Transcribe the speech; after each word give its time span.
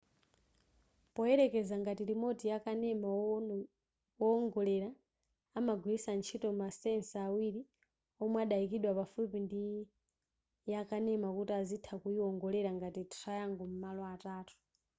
poyerekeza 1.15 1.75
ngati 1.81 2.03
remote 2.11 2.43
ya 2.53 2.57
kanema 2.65 3.07
wowongolera 4.19 4.89
amagwiritsa 5.59 6.11
ntchito 6.17 6.49
masensa 6.61 7.17
awiri 7.27 7.61
omwe 8.23 8.37
adayikidwa 8.45 8.91
pafupi 8.99 9.37
ndi 9.45 9.61
yakanema 10.73 11.27
kuti 11.37 11.53
azitha 11.61 11.93
kuyiwongolera 12.01 12.69
ngati 12.77 13.01
triangle 13.13 13.65
m'malo 13.71 14.03
atatu 14.13 14.55